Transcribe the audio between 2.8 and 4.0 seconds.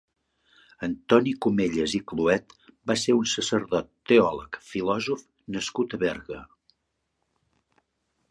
va ser un sacerdot,